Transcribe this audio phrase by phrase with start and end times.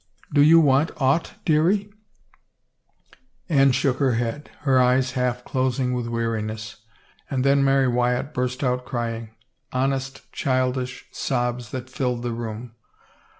[0.33, 1.93] "Do you want aught, dearie?"
[3.49, 6.77] Anne shook her head, her eyes half closing with weariness.
[7.29, 9.29] And then Mary Wyatt burst out crying,
[9.71, 12.71] hon est childish sobs that filled the room.